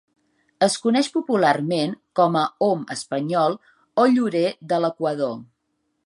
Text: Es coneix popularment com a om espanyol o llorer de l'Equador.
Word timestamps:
Es 0.67 0.75
coneix 0.83 1.09
popularment 1.17 1.91
com 2.19 2.37
a 2.43 2.45
om 2.67 2.81
espanyol 2.95 3.57
o 4.05 4.05
llorer 4.15 4.45
de 4.73 4.81
l'Equador. 4.87 5.37